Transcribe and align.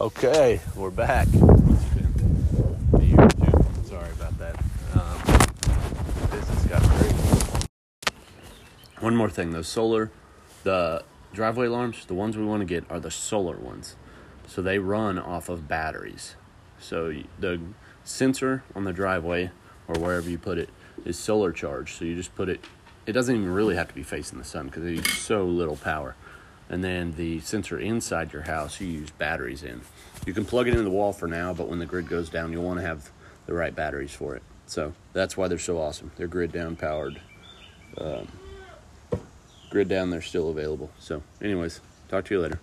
Okay, 0.00 0.60
we're 0.76 0.88
back. 0.88 1.28
It's 1.30 1.34
been 1.34 2.88
a 2.94 3.02
year 3.02 3.20
or 3.20 3.28
two. 3.28 3.86
Sorry 3.86 4.10
about 4.12 4.38
that. 4.38 4.56
Um, 4.94 6.30
business 6.30 6.64
got 6.64 6.80
crazy. 6.80 7.66
One 9.00 9.14
more 9.14 9.28
thing, 9.28 9.50
those 9.50 9.68
solar, 9.68 10.10
the 10.64 11.04
driveway 11.34 11.66
alarms, 11.66 12.06
the 12.06 12.14
ones 12.14 12.38
we 12.38 12.46
want 12.46 12.62
to 12.62 12.64
get 12.64 12.84
are 12.88 12.98
the 12.98 13.10
solar 13.10 13.58
ones. 13.58 13.96
So 14.46 14.62
they 14.62 14.78
run 14.78 15.18
off 15.18 15.50
of 15.50 15.68
batteries. 15.68 16.34
So 16.78 17.12
the 17.38 17.60
sensor 18.02 18.64
on 18.74 18.84
the 18.84 18.94
driveway 18.94 19.50
or 19.86 20.00
wherever 20.00 20.30
you 20.30 20.38
put 20.38 20.56
it 20.56 20.70
is 21.04 21.18
solar 21.18 21.52
charged. 21.52 21.98
So 21.98 22.06
you 22.06 22.16
just 22.16 22.34
put 22.34 22.48
it, 22.48 22.64
it 23.04 23.12
doesn't 23.12 23.36
even 23.36 23.52
really 23.52 23.76
have 23.76 23.88
to 23.88 23.94
be 23.94 24.02
facing 24.02 24.38
the 24.38 24.46
sun 24.46 24.64
because 24.64 24.82
it 24.82 24.92
uses 24.92 25.18
so 25.18 25.44
little 25.44 25.76
power. 25.76 26.16
And 26.70 26.84
then 26.84 27.12
the 27.16 27.40
sensor 27.40 27.78
inside 27.80 28.32
your 28.32 28.42
house, 28.42 28.80
you 28.80 28.86
use 28.86 29.10
batteries 29.10 29.64
in. 29.64 29.80
You 30.24 30.32
can 30.32 30.44
plug 30.44 30.68
it 30.68 30.70
into 30.70 30.84
the 30.84 30.90
wall 30.90 31.12
for 31.12 31.26
now, 31.26 31.52
but 31.52 31.68
when 31.68 31.80
the 31.80 31.86
grid 31.86 32.08
goes 32.08 32.30
down, 32.30 32.52
you'll 32.52 32.62
want 32.62 32.78
to 32.78 32.86
have 32.86 33.10
the 33.46 33.54
right 33.54 33.74
batteries 33.74 34.14
for 34.14 34.36
it. 34.36 34.42
So 34.66 34.94
that's 35.12 35.36
why 35.36 35.48
they're 35.48 35.58
so 35.58 35.78
awesome. 35.80 36.12
They're 36.16 36.28
grid 36.28 36.52
down 36.52 36.76
powered. 36.76 37.20
Um, 37.98 38.28
grid 39.68 39.88
down, 39.88 40.10
they're 40.10 40.22
still 40.22 40.50
available. 40.50 40.90
So, 41.00 41.24
anyways, 41.42 41.80
talk 42.08 42.24
to 42.26 42.34
you 42.34 42.40
later. 42.40 42.60